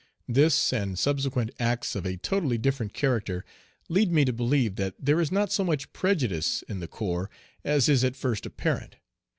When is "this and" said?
0.27-0.97